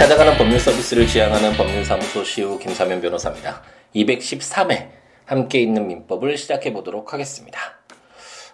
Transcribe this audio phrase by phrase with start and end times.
[0.00, 3.60] 찾아가는 법률 서비스를 지향하는 법률사무소 시우 김사면 변호사입니다.
[3.94, 4.88] 213회
[5.26, 7.60] 함께 있는 민법을 시작해 보도록 하겠습니다.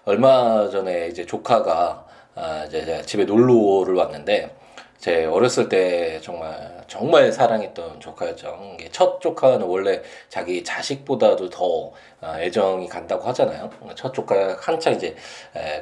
[0.06, 2.04] 얼마 전에 이제 조카가
[2.34, 4.56] 아, 이제 집에 놀러를 왔는데
[4.98, 8.76] 제 어렸을 때 정말 정말 사랑했던 조카였죠.
[8.92, 13.70] 첫 조카는 원래 자기 자식보다도 더 아, 애정이 간다고 하잖아요.
[13.94, 15.14] 첫 조카 한창 이제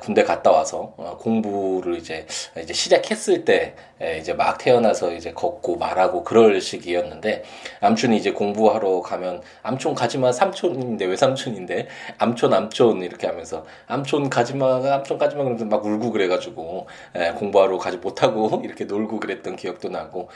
[0.01, 2.27] 군대 갔다 와서 어, 공부를 이제
[2.61, 3.75] 이제 시작했을 때
[4.21, 7.45] 이제 막 태어나서 이제 걷고 말하고 그럴 시기였는데
[7.81, 14.93] 암촌이 이제 공부하러 가면 암촌 가지마 삼촌인데 왜 삼촌인데 암촌 암촌 이렇게 하면서 암촌 가지마
[14.93, 16.89] 암촌 가지마 그러면서 막 울고 그래가지고
[17.37, 20.29] 공부하러 가지 못하고 이렇게 놀고 그랬던 기억도 나고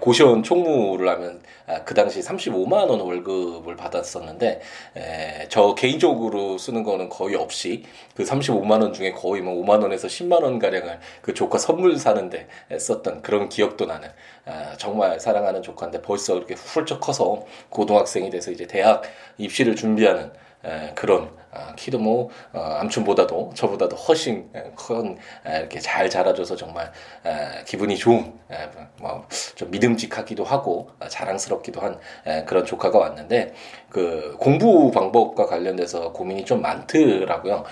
[0.00, 4.60] 고시원 총무를 하면 아, 그 당시 35만 원 월급을 받았었는데
[5.48, 7.84] 저 개인적으로 쓰는 거는 거의 없이
[8.14, 12.48] 그 35만 원 중에 거의 뭐 5만 원에서 10만 원 가량을 그 조카 선물 사는데
[12.78, 14.08] 썼던 그런 기억도 나는
[14.44, 19.02] 아, 정말 사랑하는 조카인데 벌써 이렇게 훌쩍 커서 고등학생이 돼서 이제 대학
[19.38, 20.30] 입시를 준비하는
[20.94, 26.92] 그런 아, 키도 뭐 어, 암촌보다도 저보다도 훨씬 큰 이렇게 잘 자라줘서 정말
[27.64, 28.32] 기분이 좋은
[29.00, 31.98] 뭐좀 믿음직하기도 하고 아, 자랑스럽기도 한
[32.46, 33.54] 그런 조카가 왔는데
[33.88, 37.64] 그 공부 방법과 관련돼서 고민이 좀 많더라고요.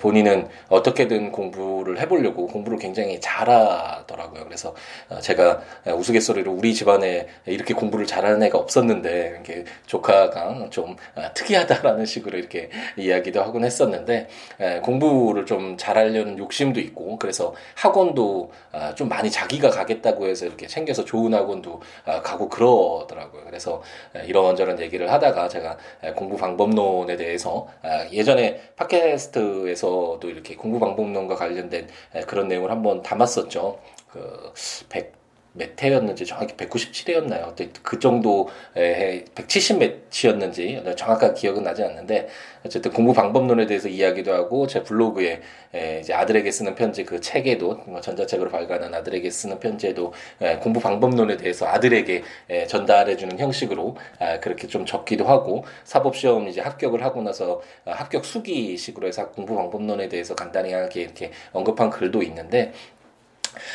[0.00, 4.44] 본인은 어떻게든 공부를 해보려고 공부를 굉장히 잘하더라고요.
[4.44, 4.74] 그래서
[5.08, 12.06] 어, 제가 우스갯소리로 우리 집안에 이렇게 공부를 잘하는 애가 없었는데 이렇게 조카가 좀 아, 특이하다라는
[12.06, 14.28] 식으로 이렇게 이야기 이야기도 하곤 했었는데
[14.60, 20.66] 에, 공부를 좀 잘하려는 욕심도 있고 그래서 학원도 아, 좀 많이 자기가 가겠다고 해서 이렇게
[20.66, 23.44] 챙겨서 좋은 학원도 아, 가고 그러더라고요.
[23.44, 23.82] 그래서
[24.16, 31.36] 에, 이런저런 얘기를 하다가 제가 에, 공부 방법론에 대해서 아, 예전에 팟캐스트에서도 이렇게 공부 방법론과
[31.36, 33.78] 관련된 에, 그런 내용을 한번 담았었죠.
[34.08, 34.52] 그
[34.88, 35.12] 100,
[35.52, 37.54] 몇 회였는지 정확히 197회였나요?
[37.82, 42.28] 그 정도에 170 몇이었는지 정확한 기억은 나지 않는데
[42.64, 45.40] 어쨌든 공부 방법론에 대해서 이야기도 하고 제 블로그에
[46.00, 50.12] 이제 아들에게 쓰는 편지 그 책에도 뭐 전자책으로 발간한 아들에게 쓰는 편지에도
[50.60, 52.22] 공부 방법론에 대해서 아들에게
[52.68, 58.24] 전달해주는 형식으로 아, 그렇게 좀 적기도 하고 사법 시험 이제 합격을 하고 나서 아, 합격
[58.24, 62.72] 수기식으로 해서 공부 방법론에 대해서 간단히 이렇게 언급한 글도 있는데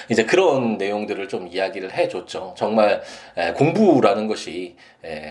[0.10, 2.56] 이제 그런 내용들을 좀 이야기를 해줬죠.
[2.58, 3.02] 정말
[3.56, 4.76] 공부라는 것이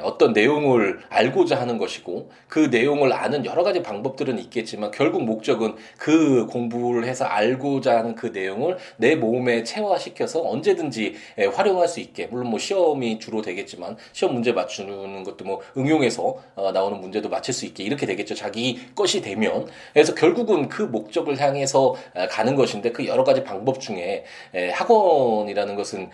[0.03, 6.47] 어떤 내용을 알고자 하는 것이고 그 내용을 아는 여러 가지 방법들은 있겠지만 결국 목적은 그
[6.47, 11.15] 공부를 해서 알고자 하는 그 내용을 내 몸에 체화시켜서 언제든지
[11.55, 16.73] 활용할 수 있게 물론 뭐 시험이 주로 되겠지만 시험 문제 맞추는 것도 뭐 응용해서 어,
[16.73, 18.35] 나오는 문제도 맞출 수 있게 이렇게 되겠죠.
[18.35, 21.95] 자기 것이 되면 그래서 결국은 그 목적을 향해서
[22.31, 24.25] 가는 것인데 그 여러 가지 방법 중에
[24.73, 26.11] 학원이라는 것은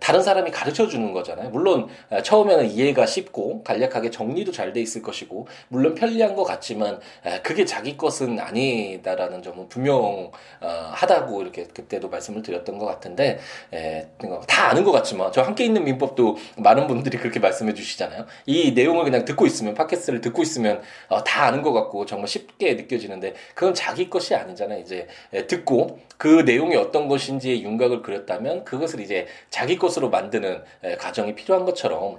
[0.00, 1.48] 다른 사람이 가르쳐 주는 거잖아요.
[1.48, 1.88] 물론
[2.22, 6.98] 처음에는 이해가 쉽고 간략하게 정리도 잘 돼 있을 것이고 물론 편리한 것 같지만
[7.42, 13.38] 그게 자기 것은 아니다라는 점은 분명하다고 이렇게 그때도 말씀을 드렸던 것 같은데
[14.48, 18.26] 다 아는 것 같지만 저 함께 있는 민법도 많은 분들이 그렇게 말씀해 주시잖아요.
[18.46, 22.74] 이 내용을 그냥 듣고 있으면 팟캐스트를 듣고 있으면 어, 다 아는 것 같고 정말 쉽게
[22.74, 24.80] 느껴지는데 그건 자기 것이 아니잖아요.
[24.80, 25.06] 이제
[25.46, 30.62] 듣고 그 내용이 어떤 것인지의 윤곽을 그렸다면 그것을 이제 자기 것으로 만드는
[30.98, 32.18] 과정이 필요한 것처럼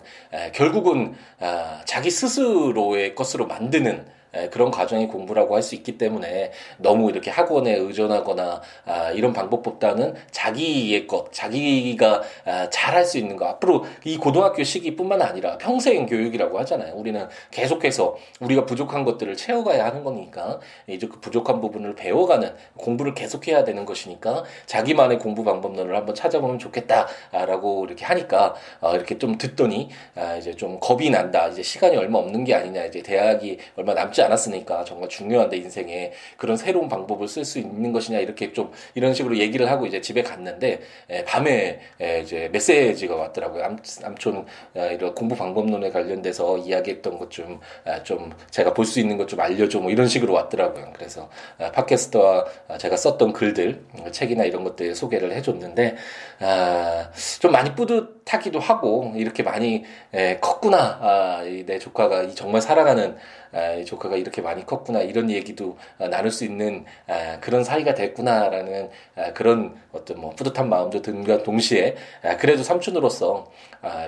[0.53, 4.05] 결국은 아, 자기 스스로의 것으로 만드는
[4.51, 11.07] 그런 과정이 공부라고 할 수 있기 때문에 너무 이렇게 학원에 의존하거나 아, 이런 방법보다는 자기의
[11.07, 16.93] 것, 자기가 아, 잘할 수 있는 거 앞으로 이 고등학교 시기뿐만 아니라 평생 교육이라고 하잖아요.
[16.95, 23.63] 우리는 계속해서 우리가 부족한 것들을 채워가야 하는 거니까 이제 그 부족한 부분을 배워가는 공부를 계속해야
[23.63, 29.89] 되는 것이니까 자기만의 공부 방법론을 한번 찾아보면 좋겠다라고 이렇게 하니까 어, 이렇게 좀 듣더니
[30.37, 31.47] 이제 좀 겁이 난다.
[31.47, 32.85] 이제 시간이 얼마 없는 게 아니냐.
[32.85, 38.19] 이제 대학이 얼마 남지 않았으니까 정말 중요한데 인생에 그런 새로운 방법을 쓸 수 있는 것이냐
[38.19, 43.63] 이렇게 좀 이런 식으로 얘기를 하고 이제 집에 갔는데 에, 밤에 에, 이제 메시지가 왔더라고요.
[43.63, 44.45] 암, 암촌
[44.75, 49.91] 에, 이런 공부 방법론에 관련돼서 이야기했던 것좀좀 제가 볼 수 있는 것 좀 알려줘 뭐
[49.91, 50.91] 이런 식으로 왔더라고요.
[50.93, 52.45] 그래서 아, 팟캐스트와
[52.77, 55.95] 제가 썼던 글들 책이나 이런 것들 소개를 해줬는데
[56.39, 57.09] 아,
[57.39, 59.83] 좀 많이 뿌듯하기도 하고 이렇게 많이
[60.13, 63.17] 에, 컸구나 아, 내 조카가 정말 사랑하는
[63.55, 68.89] 아, 조카가 이렇게 많이 컸구나 이런 얘기도 아, 나눌 수 있는 아, 그런 사이가 됐구나라는
[69.33, 71.95] 그런 어떤 뭐 뿌듯한 마음도 든과 동시에
[72.39, 73.49] 그래도 삼촌으로서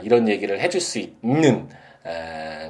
[0.04, 1.87] 이런 얘기를 해줄 수 있는 에,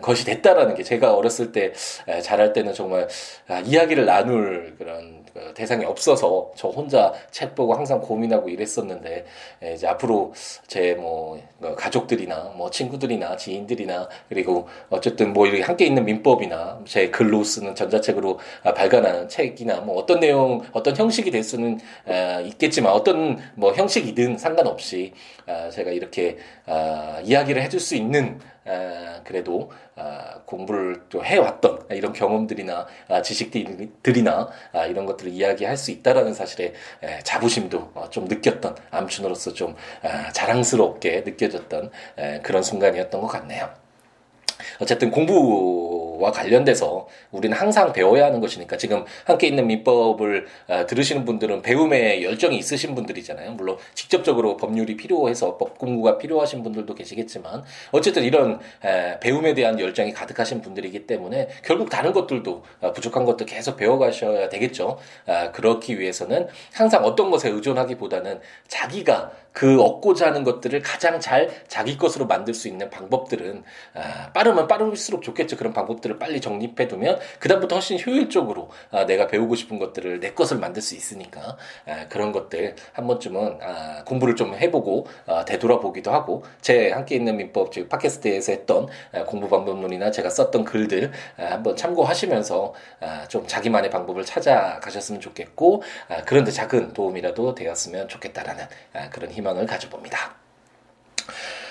[0.02, 1.74] 것이 됐다라는 게 제가 어렸을 때
[2.08, 3.08] 에, 잘할 때는 정말
[3.48, 9.26] 아, 이야기를 나눌 그런 그 대상이 없어서 저 혼자 책 보고 항상 고민하고 이랬었는데
[9.62, 10.34] 에, 이제 앞으로
[10.68, 17.44] 제뭐 뭐 가족들이나 뭐 친구들이나 지인들이나 그리고 어쨌든 뭐 이렇게 함께 있는 민법이나 제 글로
[17.44, 23.38] 쓰는 전자책으로 아, 발간하는 책이나 뭐 어떤 내용 어떤 형식이 될 수는 에, 있겠지만 어떤
[23.56, 25.14] 뭐 형식이든 상관없이
[25.46, 32.14] 아, 제가 이렇게 아, 이야기를 해줄 수 있는 아, 그래도 아, 공부를 또 해왔던 이런
[32.14, 38.78] 경험들이나 아, 지식들이나 아, 이런 것들을 이야기할 수 있다라는 사실에 에, 자부심도 어, 좀 느꼈던
[38.90, 43.70] 암춘으로서 좀 아, 자랑스럽게 느껴졌던 에, 그런 순간이었던 것 같네요.
[44.80, 51.26] 어쨌든 공부 와 관련돼서 우리는 항상 배워야 하는 것이니까 지금 함께 있는 민법을 어, 들으시는
[51.26, 53.52] 분들은 배움에 열정이 있으신 분들이잖아요.
[53.52, 60.14] 물론 직접적으로 법률이 필요해서 법 공부가 필요하신 분들도 계시겠지만 어쨌든 이런 에, 배움에 대한 열정이
[60.14, 64.98] 가득하신 분들이기 때문에 결국 다른 것들도 어, 부족한 것도 계속 배워가셔야 되겠죠.
[65.26, 71.98] 아, 그렇기 위해서는 항상 어떤 것에 의존하기보다는 자기가 그 얻고자 하는 것들을 가장 잘 자기
[71.98, 73.64] 것으로 만들 수 있는 방법들은
[73.96, 75.58] 아, 빠르면 빠를수록 좋겠죠.
[75.58, 80.32] 그런 방법들 을 빨리 정립해 두면 그다음부터 훨씬 효율적으로 아, 내가 배우고 싶은 것들을 내
[80.32, 86.12] 것을 만들 수 있으니까 아, 그런 것들 한 번쯤은 아, 공부를 좀 해보고 아, 되돌아보기도
[86.12, 91.46] 하고 제 함께 있는 민법 즉 팟캐스트에서 했던 아, 공부 방법론이나 제가 썼던 글들 아,
[91.46, 99.10] 한번 참고하시면서 아, 좀 자기만의 방법을 찾아가셨으면 좋겠고 아, 그런데 작은 도움이라도 되었으면 좋겠다라는 아,
[99.10, 100.47] 그런 희망을 가져봅니다.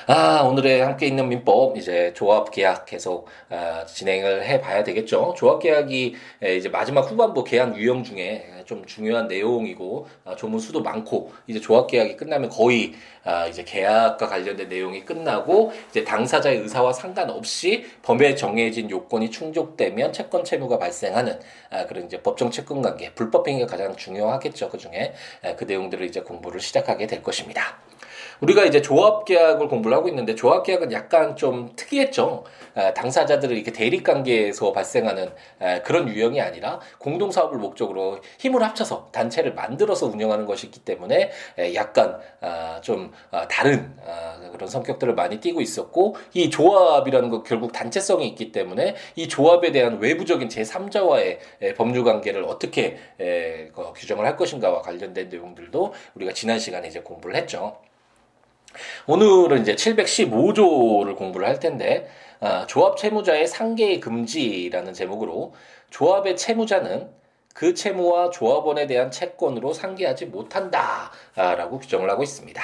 [0.08, 5.34] 아, 오늘의 함께 있는 민법, 이제 조합 계약 계속, 아, 진행을 해 봐야 되겠죠.
[5.36, 6.14] 조합 계약이
[6.56, 11.88] 이제 마지막 후반부 계약 유형 중에 좀 중요한 내용이고, 아, 조문 수도 많고, 이제 조합
[11.88, 12.92] 계약이 끝나면 거의,
[13.24, 20.44] 아, 이제 계약과 관련된 내용이 끝나고, 이제 당사자의 의사와 상관없이 범위에 정해진 요건이 충족되면 채권
[20.44, 24.68] 채무가 발생하는, 아, 그런 이제 법정 채권 관계, 불법 행위가 가장 중요하겠죠.
[24.68, 25.14] 그 중에,
[25.56, 27.80] 그 내용들을 이제 공부를 시작하게 될 것입니다.
[28.40, 32.44] 우리가 이제 조합 계약을 공부를 하고 있는데 조합 계약은 약간 좀 특이했죠.
[32.94, 35.30] 당사자들을 이렇게 대립 관계에서 발생하는
[35.84, 41.30] 그런 유형이 아니라 공동 사업을 목적으로 힘을 합쳐서 단체를 만들어서 운영하는 것이기 때문에
[41.74, 47.72] 약간 아, 좀 아, 다른 아, 그런 성격들을 많이 띠고 있었고 이 조합이라는 거 결국
[47.72, 52.98] 단체성이 있기 때문에 이 조합에 대한 외부적인 제3자와의 법률 관계를 어떻게
[53.96, 57.76] 규정을 할 것인가와 관련된 내용들도 우리가 지난 시간에 이제 공부를 했죠.
[59.06, 62.08] 오늘은 이제 715조를 공부를 할 텐데
[62.40, 65.54] 아, 조합 채무자의 상계 금지라는 제목으로
[65.90, 67.08] 조합의 채무자는
[67.54, 72.62] 그 채무와 조합원에 대한 채권으로 상계하지 못한다라고 규정을 하고 있습니다.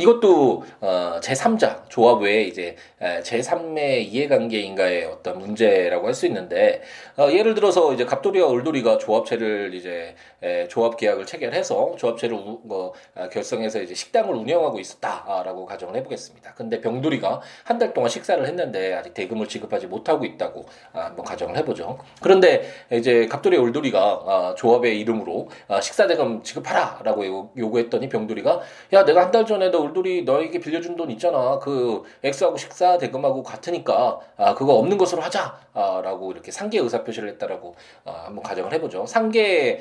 [0.00, 6.82] 이것도 어, 제3자 조합 외에 이제 제3의 이해관계인가의 어떤 문제라고 할 수 있는데
[7.16, 12.92] 어, 예를 들어서 이제 갑돌이와 을돌이가 조합체를 이제 에, 조합 계약을 체결해서 조합체를 우, 뭐
[13.14, 16.54] 아, 결성해서 이제 식당을 운영하고 있었다라고 가정을 해보겠습니다.
[16.54, 21.56] 근데 병돌이가 한 달 동안 식사를 했는데 아직 대금을 지급하지 못하고 있다고 아, 한번 가정을
[21.58, 21.98] 해보죠.
[22.20, 28.60] 그런데 이제 갑돌이와 을돌이가 아, 조합의 이름으로 아, 식사 대금 지급하라라고 요구했더니 병돌이가
[28.92, 31.58] 야 내가 한 달 전에도 돌돌이 너에게 빌려준 돈 있잖아.
[31.58, 37.74] 그 엑스하고 식사 대금하고 같으니까 아 그거 없는 것으로 하자라고 이렇게 상계 의사 표시를 했다라고
[38.04, 39.06] 아, 한번 가정을 해보죠.
[39.06, 39.76] 상계라는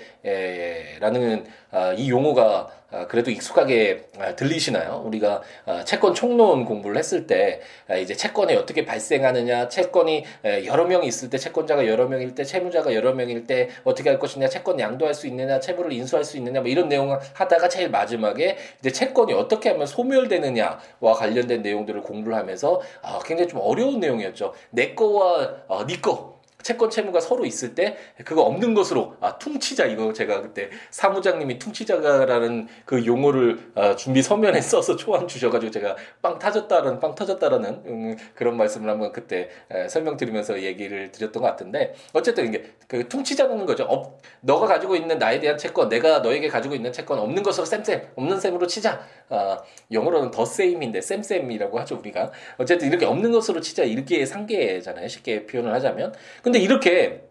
[1.68, 5.03] 아, 이 용어가 아, 그래도 익숙하게 아, 들리시나요?
[5.05, 7.61] 우리가 아, 채권 총론 공부를 했을 때
[8.01, 10.25] 이제 채권이 어떻게 발생하느냐, 채권이
[10.65, 14.49] 여러 명이 있을 때 채권자가 여러 명일 때 채무자가 여러 명일 때 어떻게 할 것이냐,
[14.49, 18.91] 채권 양도할 수 있느냐, 채무를 인수할 수 있느냐, 뭐 이런 내용을 하다가 제일 마지막에 이제
[18.91, 22.81] 채권이 어떻게 하면 소멸되느냐와 관련된 내용들을 공부를 하면서
[23.25, 24.53] 굉장히 좀 어려운 내용이었죠.
[24.71, 26.38] 내 거와 어, 네 거.
[26.61, 32.67] 채권 채무가 서로 있을 때 그거 없는 것으로 아 퉁치자 이거 제가 그때 사무장님이 퉁치자라는
[32.85, 38.57] 그 용어를 아, 준비 서면에 써서 초안 주셔가지고 제가 빵 터졌다라는 빵 터졌다라는 음, 그런
[38.57, 43.85] 말씀을 한번 그때 에, 설명드리면서 얘기를 드렸던 것 같은데 어쨌든 이게 그 퉁치자는 거죠.
[43.85, 48.09] 업, 너가 가지고 있는 나에 대한 채권 내가 너에게 가지고 있는 채권 없는 것으로 쌤쌤
[48.15, 49.01] 없는 셈으로 치자.
[49.29, 49.59] 아,
[49.91, 55.73] 영어로는 the same인데 쌤쌤이라고 하죠 우리가 어쨌든 이렇게 없는 것으로 치자 이렇게 상계잖아요 쉽게 표현을
[55.73, 56.13] 하자면.
[56.50, 57.22] 근데 이렇게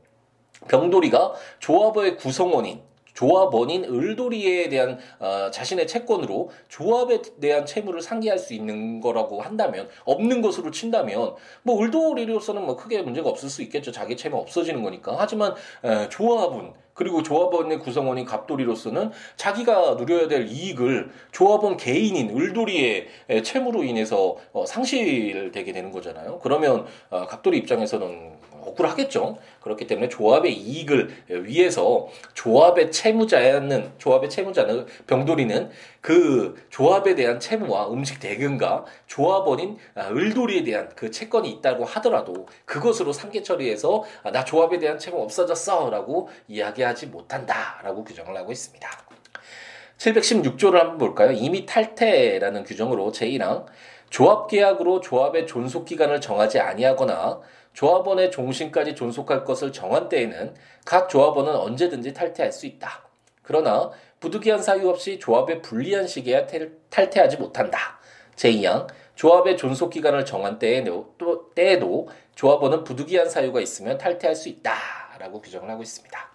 [0.69, 2.81] 병돌이가 조합의 구성원인
[3.15, 10.41] 조합원인 을돌이에 대한 어, 자신의 채권으로 조합에 대한 채무를 상계할 수 있는 거라고 한다면 없는
[10.41, 11.35] 것으로 친다면
[11.65, 13.91] 뭐 을돌이로서는 뭐 크게 문제가 없을 수 있겠죠.
[13.91, 15.17] 자기 채무 없어지는 거니까.
[15.19, 23.09] 하지만 에, 조합은 그리고 조합원의 구성원인 갑돌이로서는 자기가 누려야 될 이익을 조합원 개인인 을돌이의
[23.43, 26.39] 채무로 인해서 어, 상실되게 되는 거잖아요.
[26.41, 29.38] 그러면 어, 갑돌이 입장에서는 억울하겠죠.
[29.61, 38.21] 그렇기 때문에 조합의 이익을 위해서 조합의 채무자는 조합의 채무자는 병돌이는 그 조합에 대한 채무와 음식
[38.21, 44.79] 대금과 조합원인 아, 을돌이에 대한 그 채권이 있다고 하더라도 그것으로 상계 처리해서 아, 나 조합에
[44.79, 48.88] 대한 채무 없어졌어라고 이야기하지 못한다라고 규정을 하고 있습니다.
[49.99, 51.33] 716조를 한번 볼까요?
[51.33, 53.67] 이미 탈퇴라는 규정으로 제1항
[54.11, 57.41] 조합 계약으로 조합의 존속 기간을 정하지 아니하거나
[57.78, 60.52] 조합원의 종신까지 존속할 것을 정한 때에는
[60.85, 63.04] 각 조합원은 언제든지 탈퇴할 수 있다.
[63.40, 66.49] 그러나 부득이한 사유 없이 조합의 불리한 시기에
[66.90, 68.00] 탈퇴하지 못한다.
[68.35, 75.40] 제2항 조합의 존속 기간을 정한 때에도, 또, 때에도 조합원은 부득이한 사유가 있으면 탈퇴할 수 있다라고
[75.40, 76.28] 규정을 하고 있습니다.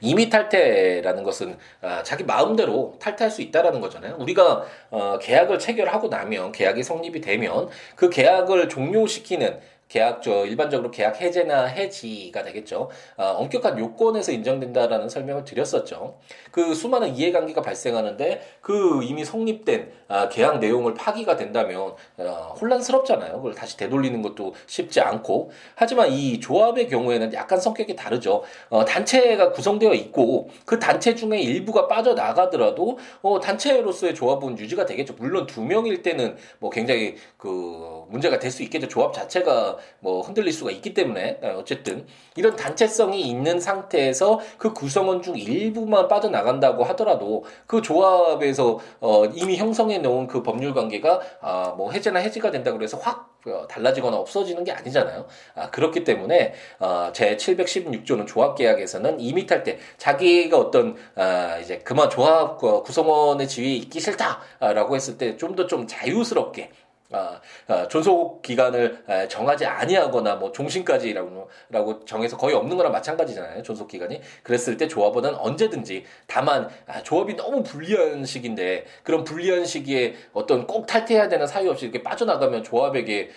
[0.00, 4.14] 이미 탈퇴라는 것은 아, 자기 마음대로 탈퇴할 수 있다라는 거잖아요.
[4.20, 11.20] 우리가 어, 계약을 체결하고 나면 계약이 성립이 되면 그 계약을 종료시키는 계약 저 일반적으로 계약
[11.20, 12.90] 해제나 해지가 되겠죠.
[13.16, 16.18] 어, 엄격한 요건에서 인정된다라는 설명을 드렸었죠.
[16.50, 23.36] 그 수많은 이해관계가 발생하는데 그 이미 성립된 아, 계약 내용을 파기가 된다면 어, 혼란스럽잖아요.
[23.36, 28.42] 그걸 다시 되돌리는 것도 쉽지 않고 하지만 이 조합의 경우에는 약간 성격이 다르죠.
[28.68, 35.14] 어, 단체가 구성되어 있고 그 단체 중에 일부가 빠져나가더라도 어, 단체로서의 조합은 유지가 되겠죠.
[35.18, 38.88] 물론 두 명일 때는 뭐 굉장히 그 문제가 될 수 있겠죠.
[38.88, 42.06] 조합 자체가 뭐 흔들릴 수가 있기 때문에 어, 어쨌든
[42.36, 49.98] 이런 단체성이 있는 상태에서 그 구성원 중 일부만 빠져나간다고 하더라도 그 조합에서 어 이미 형성해
[49.98, 54.72] 놓은 그 법률 관계가 아 뭐 해제나 해지가 된다 그래서 확 어, 달라지거나 없어지는 게
[54.72, 55.26] 아니잖아요.
[55.54, 62.10] 아, 그렇기 때문에 어, 제 716조는 조합 계약에서는 이미 탈때 자기가 어떤 아, 이제 그만
[62.10, 66.70] 조합 구성원의 지위에 있기 싫다라고 했을 때 좀 더좀 좀 자유스럽게
[67.10, 73.62] 아, 아, 존속 기간을 정하지 아니하거나 뭐 종신까지라고 라고 정해서 거의 없는 거랑 마찬가지잖아요.
[73.62, 74.20] 존속 기간이.
[74.42, 80.86] 그랬을 때 조합원은 언제든지 다만 아, 조합이 너무 불리한 시기인데 그런 불리한 시기에 어떤 꼭
[80.86, 83.30] 탈퇴해야 되는 사유 없이 이렇게 빠져나가면 조합에게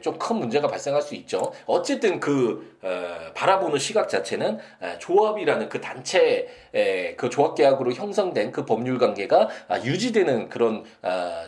[0.00, 1.52] 좀 큰 문제가 발생할 수 있죠.
[1.66, 2.71] 어쨌든 그 어,
[3.34, 4.58] 바라보는 시각 자체는
[4.98, 6.48] 조합이라는 그 단체
[7.16, 10.84] 그 조합 계약으로 형성된 그 법률 관계가 아, 유지되는 그런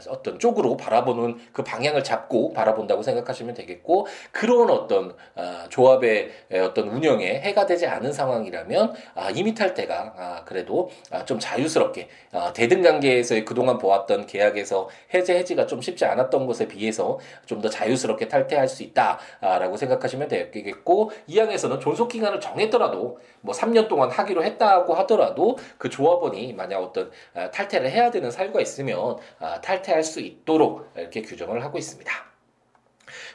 [0.08, 6.30] 어떤 쪽으로 바라보는 그 방향을 잡고 바라본다고 생각하시면 되겠고 그런 어떤 아, 조합의
[6.62, 12.52] 어떤 운영에 해가 되지 않은 상황이라면 아, 이미탈 때가 아, 그래도 아, 좀 자유스럽게 아,
[12.52, 18.28] 대등 관계에서의 그동안 보았던 계약에서 해제 해지가 좀 쉽지 않았던 것에 비해서 좀 더 자유스럽게
[18.28, 24.94] 탈퇴할 수 있다라고 생각하시면 되겠고 이 항에서는 존속 기간을 정했더라도 뭐 3년 동안 하기로 했다고
[24.94, 30.90] 하더라도 그 조합원이 만약 어떤 아, 탈퇴를 해야 되는 사유가 있으면 아, 탈퇴할 수 있도록
[30.96, 32.12] 이렇게 규정 규정을 하고 있습니다.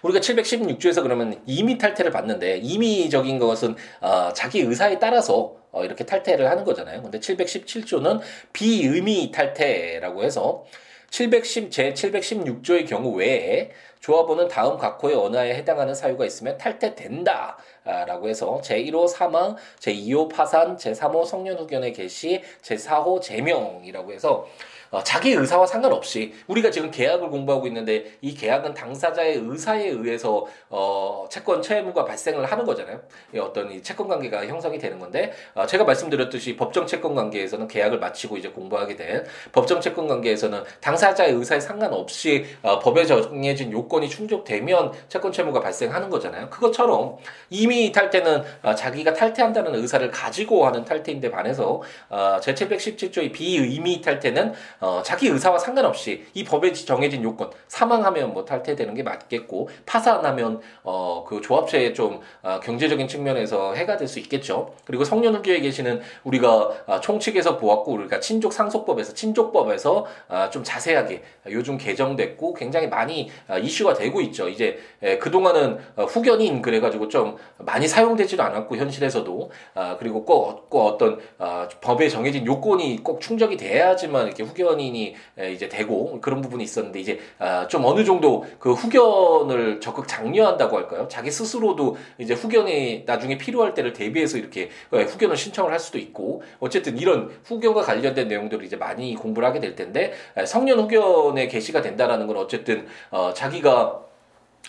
[0.02, 6.50] 우리가 716조에서 그러면 임의 탈퇴를 받는데 임의적인 것은 어, 자기 의사에 따라서 어, 이렇게 탈퇴를
[6.50, 7.02] 하는 거잖아요.
[7.04, 8.20] 근데 717조는
[8.54, 10.66] 비의미 탈퇴라고 해서
[11.12, 17.58] 710, 제 716조의 경우 외에 조합원은 다음 각호의 언어에 해당하는 사유가 있으면 탈퇴된다.
[17.84, 24.48] 라고 해서 제1호 사망, 제2호 파산, 제3호 성년 후견의 개시, 제4호 제명이라고 해서
[24.92, 31.28] 어, 자기 의사와 상관없이 우리가 지금 계약을 공부하고 있는데 이 계약은 당사자의 의사에 의해서 어,
[31.30, 33.00] 채권 채무가 발생을 하는 거잖아요.
[33.40, 38.38] 어떤 이 채권 관계가 형성이 되는 건데 어, 제가 말씀드렸듯이 법정 채권 관계에서는 계약을 마치고
[38.38, 45.32] 이제 공부하게 된 법정 채권 관계에서는 당사자의 의사에 상관없이 어, 법에 정해진 요건이 충족되면 채권
[45.32, 46.50] 채무가 발생하는 거잖아요.
[46.50, 47.18] 그것처럼
[47.50, 55.02] 이미 탈퇴는 어, 자기가 탈퇴한다는 의사를 가지고 하는 탈퇴인데 반해서 어, 제717조의 비의미 탈퇴는 어,
[55.04, 61.40] 자기 의사와 상관없이 이 법에 정해진 요건 사망하면 뭐 탈퇴되는 게 맞겠고 파산하면 어, 그
[61.42, 64.74] 조합체에 좀 어, 경제적인 측면에서 해가 될 수 있겠죠.
[64.86, 71.78] 그리고 성년후기에 계시는 우리가 어, 총칙에서 보았고 우리가 친족 상속법에서 친족법에서 어, 좀 자세하게 요즘
[71.78, 74.50] 개정됐고 굉장히 많이 어, 이슈가 되고 있죠.
[74.50, 80.86] 이제 에, 그동안은 어, 후견인 그래가지고 좀 많이 사용되지도 않았고 현실에서도 어, 그리고 꼭, 꼭
[80.88, 85.16] 어떤 어, 법에 정해진 요건이 꼭 충족이 돼야지만 이렇게 후견 후견인이
[85.54, 91.08] 이제 되고 그런 부분이 있었는데 이제 아, 좀 어느 정도 그 후견을 적극 장려한다고 할까요?
[91.10, 96.98] 자기 스스로도 이제 후견이 나중에 필요할 때를 대비해서 이렇게 후견을 신청을 할 수도 있고 어쨌든
[96.98, 100.14] 이런 후견과 관련된 내용들을 이제 많이 공부를 하게 될 텐데
[100.46, 104.09] 성년 후견에 게시가 된다라는 건 어쨌든 어, 자기가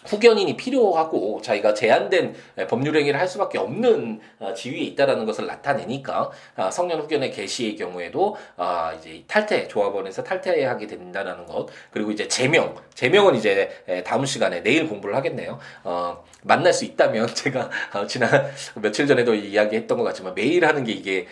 [0.07, 2.35] 후견인이 필요하고 자기가 제한된
[2.69, 8.37] 법률 행위를 할 수밖에 없는 어, 지위에 있다라는 것을 나타내니까 아, 성년 후견의 개시의 경우에도
[8.57, 13.71] 아, 이제 탈퇴 조합원에서 탈퇴하게 된다라는 것 그리고 이제 제명 제명은 이제
[14.05, 15.59] 다음 시간에 내일 공부를 하겠네요.
[15.85, 20.93] 어, 만날 수 있다면 제가 어, 지난 며칠 전에도 이야기했던 것 같지만 매일 하는 게
[20.93, 21.27] 이게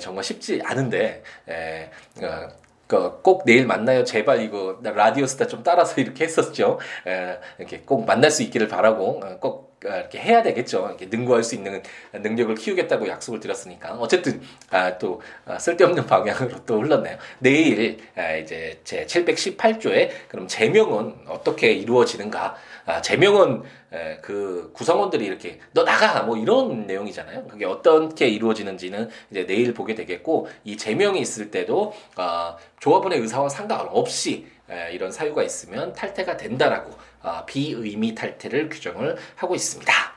[0.00, 1.22] 정말 쉽지 않은데
[2.18, 6.78] 그 꼭 내일 만나요 제발 이거 라디오스타 좀 따라서 이렇게 했었죠.
[7.06, 10.86] 에, 이렇게 꼭 만날 수 있기를 바라고 어, 꼭 어, 이렇게 해야 되겠죠.
[10.88, 16.80] 이렇게 능구할 수 있는 능력을 키우겠다고 약속을 드렸으니까 어쨌든 아, 또 아, 쓸데없는 방향으로 또
[16.80, 17.18] 흘렀네요.
[17.38, 22.56] 내일 아, 이제 제 718조에 그럼 제명은 어떻게 이루어지는가?
[22.86, 23.62] 아, 제명은
[23.92, 27.46] 에, 그 구성원들이 이렇게 너 나가 뭐 이런 내용이잖아요.
[27.46, 34.46] 그게 어떻게 이루어지는지는 이제 내일 보게 되겠고 이 제명이 있을 때도 아, 조합원의 의사와 상관없이
[34.70, 36.90] 에, 이런 사유가 있으면 탈퇴가 된다라고
[37.22, 40.14] 아, 비의미 탈퇴를 규정을 하고 있습니다.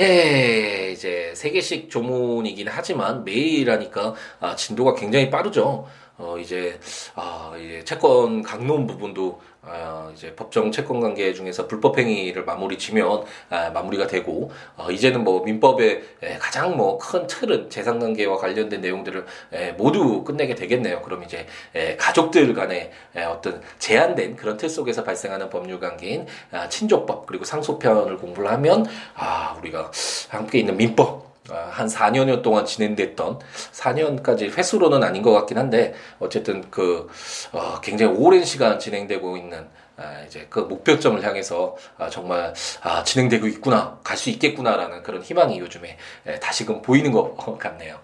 [0.00, 5.86] 예, 이제 세 개씩 조문이긴 하지만 매일 하니까 아, 진도가 굉장히 빠르죠.
[6.16, 6.78] 어, 이제,
[7.16, 13.24] 아, 이제 채권 강론 부분도 어, 이제 법정 채권 관계 중에서 불법 행위를 마무리 지면
[13.48, 18.80] 아, 마무리가 되고 어, 이제는 뭐 민법의 에, 가장 뭐 큰 틀은 재산 관계와 관련된
[18.80, 21.02] 내용들을 에, 모두 끝내게 되겠네요.
[21.02, 26.68] 그럼 이제 에, 가족들 간의 에, 어떤 제한된 그런 틀 속에서 발생하는 법률 관계인 아,
[26.68, 29.90] 친족법 그리고 상속편을 공부를 하면 아 우리가
[30.28, 33.38] 함께 있는 민법 아, 한 4년여 동안 진행됐던
[33.72, 37.08] 4년까지 횟수로는 아닌 것 같긴 한데 어쨌든 그
[37.52, 43.46] 어, 굉장히 오랜 시간 진행되고 있는 아, 이제 그 목표점을 향해서 아, 정말 아, 진행되고
[43.46, 47.98] 있구나 갈 수 있겠구나라는 그런 희망이 요즘에 에, 다시금 보이는 것 같네요.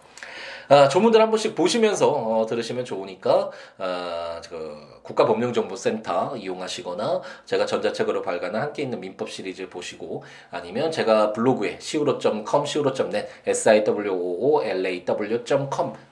[0.72, 8.62] 아, 조문들 한 번씩 보시면서 어, 들으시면 좋으니까 아, 그 국가법령정보센터 이용하시거나 제가 전자책으로 발간한
[8.62, 10.22] 함께 있는 민법 시리즈 보시고
[10.52, 14.36] 아니면 제가 블로그에 siwo.com, siwo.net, siwoolaw.com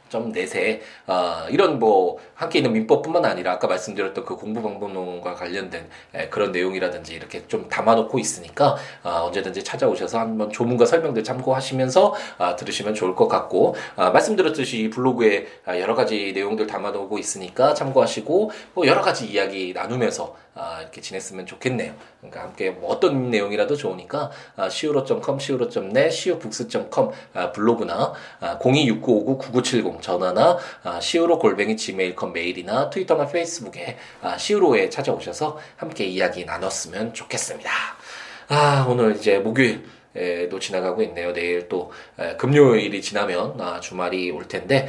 [0.08, 5.88] 점 넷에 어, 이런 뭐 함께 있는 민법뿐만 아니라 아까 말씀드렸던 그 공부 방법론과 관련된
[6.14, 12.56] 에, 그런 내용이라든지 이렇게 좀 담아놓고 있으니까 어, 언제든지 찾아오셔서 한번 조문과 설명들 참고하시면서 어,
[12.56, 19.02] 들으시면 좋을 것 같고 어, 말씀드렸듯이 블로그에 여러 가지 내용들 담아놓고 있으니까 참고하시고 뭐 여러
[19.02, 21.94] 가지 이야기 나누면서 아, 이렇게 지냈으면 좋겠네요.
[22.20, 30.58] 그러니까 함께 뭐 어떤 내용이라도 좋으니까 아, siwo.com, siwo.net, siwobooks.com 아, 블로그나 아, 026959-9970 전화나
[30.82, 37.70] 아, siwo 골뱅이 gmail.com 메일이나 트위터나 페이스북에 아, siwo에 찾아오셔서 함께 이야기 나눴으면 좋겠습니다.
[38.48, 39.84] 아 오늘 이제 목요일
[40.50, 41.32] 도 지나가고 있네요.
[41.32, 41.92] 내일 또
[42.38, 44.88] 금요일이 지나면 아, 주말이 올 텐데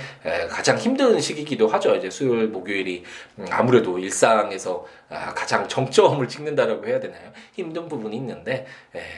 [0.49, 1.95] 가장 힘든 시기기도 하죠.
[1.95, 3.03] 이제 수요일, 목요일이
[3.37, 7.31] 음, 아무래도 일상에서 아, 가장 정점을 찍는다라고 해야 되나요?
[7.53, 8.65] 힘든 부분이 있는데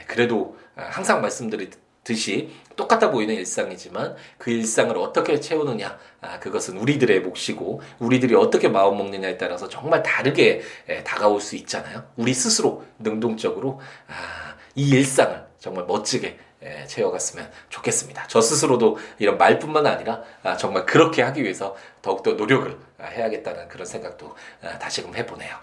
[0.06, 7.80] 그래도 아, 항상 말씀드리듯이 똑같아 보이는 일상이지만 그 일상을 어떻게 채우느냐 아, 그것은 우리들의 몫이고
[7.98, 12.04] 우리들이 어떻게 마음 먹느냐에 따라서 정말 다르게 에, 다가올 수 있잖아요.
[12.16, 18.26] 우리 스스로 능동적으로 아, 이 일상을 정말 멋지게 예, 채워갔으면 좋겠습니다.
[18.26, 23.86] 저 스스로도 이런 말뿐만 아니라 아, 정말 그렇게 하기 위해서 더욱더 노력을 아, 해야겠다는 그런
[23.86, 25.56] 생각도 아, 다시금 해보네요.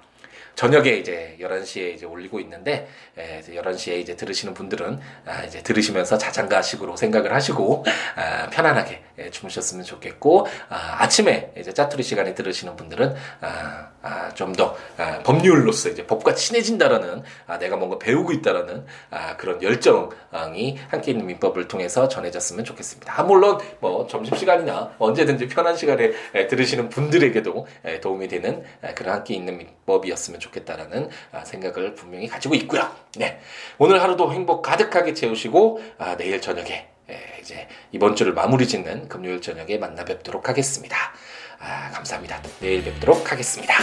[0.55, 6.97] 저녁에 이제 11시에 이제 올리고 있는데, 예, 11시에 이제 들으시는 분들은, 아, 이제 들으시면서 자장가식으로
[6.97, 7.85] 생각을 하시고,
[8.17, 14.49] 아, 편안하게 예, 주무셨으면 좋겠고, 아, 아침에 이제 짜투리 시간에 들으시는 분들은, 아, 아, 좀
[14.59, 21.11] 더 아, 법률로서 이제 법과 친해진다라는 아, 내가 뭔가 배우고 있다라는 아, 그런 열정이 함께
[21.11, 23.13] 있는 민법을 통해서 전해졌으면 좋겠습니다.
[23.17, 28.93] 아, 물론 뭐 점심 시간이나 언제든지 편한 시간에 에, 들으시는 분들에게도 에, 도움이 되는 에,
[28.95, 32.89] 그런 함께 있는 민법이었으면 좋겠다라는 아, 생각을 분명히 가지고 있고요.
[33.17, 33.39] 네,
[33.77, 39.41] 오늘 하루도 행복 가득하게 채우시고 아, 내일 저녁에 에, 이제 이번 주를 마무리 짓는 금요일
[39.41, 40.97] 저녁에 만나 뵙도록 하겠습니다.
[41.59, 42.41] 아, 감사합니다.
[42.59, 43.73] 내일 뵙도록 하겠습니다.